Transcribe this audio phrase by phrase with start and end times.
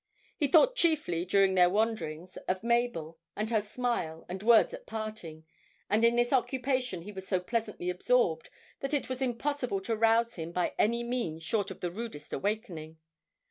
[0.35, 5.45] He thought chiefly during their wanderings of Mabel, and her smile and words at parting,
[5.91, 10.33] and in this occupation he was so pleasantly absorbed that it was impossible to rouse
[10.37, 12.97] him by any means short of the rudest awakening.